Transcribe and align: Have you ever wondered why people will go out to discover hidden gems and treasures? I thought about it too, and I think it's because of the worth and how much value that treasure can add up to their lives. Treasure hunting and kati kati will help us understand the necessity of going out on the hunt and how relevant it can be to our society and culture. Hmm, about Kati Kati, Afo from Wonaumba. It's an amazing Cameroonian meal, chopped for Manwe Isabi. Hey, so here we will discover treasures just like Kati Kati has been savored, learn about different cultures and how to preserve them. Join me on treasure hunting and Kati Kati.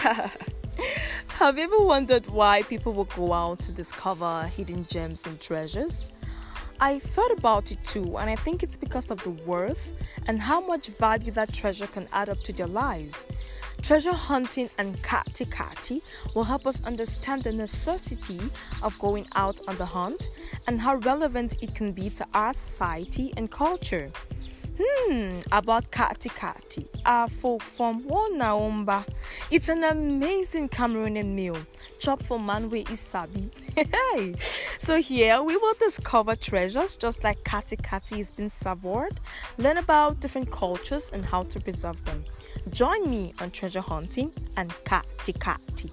Have 1.28 1.58
you 1.58 1.64
ever 1.64 1.78
wondered 1.78 2.24
why 2.26 2.62
people 2.62 2.94
will 2.94 3.04
go 3.04 3.34
out 3.34 3.60
to 3.60 3.72
discover 3.72 4.44
hidden 4.44 4.86
gems 4.86 5.26
and 5.26 5.38
treasures? 5.38 6.10
I 6.80 6.98
thought 7.00 7.30
about 7.36 7.70
it 7.70 7.84
too, 7.84 8.16
and 8.16 8.30
I 8.30 8.36
think 8.36 8.62
it's 8.62 8.78
because 8.78 9.10
of 9.10 9.22
the 9.24 9.30
worth 9.30 10.00
and 10.26 10.40
how 10.40 10.66
much 10.66 10.88
value 10.88 11.32
that 11.32 11.52
treasure 11.52 11.86
can 11.86 12.08
add 12.14 12.30
up 12.30 12.38
to 12.44 12.52
their 12.54 12.66
lives. 12.66 13.26
Treasure 13.82 14.14
hunting 14.14 14.70
and 14.78 14.96
kati 15.02 15.46
kati 15.46 16.00
will 16.34 16.44
help 16.44 16.66
us 16.66 16.82
understand 16.84 17.42
the 17.42 17.52
necessity 17.52 18.40
of 18.82 18.98
going 18.98 19.26
out 19.36 19.60
on 19.68 19.76
the 19.76 19.84
hunt 19.84 20.30
and 20.66 20.80
how 20.80 20.96
relevant 20.96 21.56
it 21.62 21.74
can 21.74 21.92
be 21.92 22.08
to 22.08 22.26
our 22.32 22.54
society 22.54 23.34
and 23.36 23.50
culture. 23.50 24.10
Hmm, 24.82 25.40
about 25.52 25.90
Kati 25.90 26.30
Kati, 26.30 26.86
Afo 27.04 27.58
from 27.58 28.02
Wonaumba. 28.04 29.06
It's 29.50 29.68
an 29.68 29.84
amazing 29.84 30.70
Cameroonian 30.70 31.34
meal, 31.34 31.58
chopped 31.98 32.22
for 32.22 32.38
Manwe 32.38 32.86
Isabi. 32.86 33.50
Hey, 34.14 34.34
so 34.78 34.96
here 34.96 35.42
we 35.42 35.56
will 35.56 35.74
discover 35.78 36.34
treasures 36.34 36.96
just 36.96 37.24
like 37.24 37.44
Kati 37.44 37.76
Kati 37.76 38.16
has 38.18 38.30
been 38.30 38.48
savored, 38.48 39.20
learn 39.58 39.76
about 39.76 40.20
different 40.20 40.50
cultures 40.50 41.10
and 41.12 41.26
how 41.26 41.42
to 41.42 41.60
preserve 41.60 42.02
them. 42.06 42.24
Join 42.70 43.10
me 43.10 43.34
on 43.38 43.50
treasure 43.50 43.82
hunting 43.82 44.32
and 44.56 44.70
Kati 44.84 45.36
Kati. 45.36 45.90